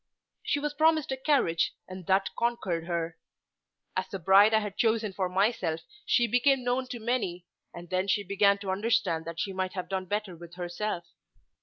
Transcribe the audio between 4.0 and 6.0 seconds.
the bride I had chosen for myself